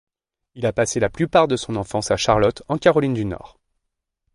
Il 0.55 0.65
a 0.65 0.73
passé 0.73 0.99
la 0.99 1.11
plupart 1.11 1.47
de 1.47 1.55
son 1.55 1.75
enfance 1.75 2.09
à 2.09 2.17
Charlotte 2.17 2.63
en 2.69 2.79
Caroline 2.79 3.13
du 3.13 3.23
Nord. 3.23 3.59